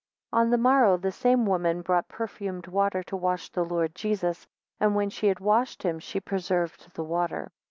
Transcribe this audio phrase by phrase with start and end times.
[0.31, 4.47] 16 On the morrow, the same woman brought perfumed water to wash the Lord Jesus;
[4.79, 7.51] and when she had washed him, she preserved the water.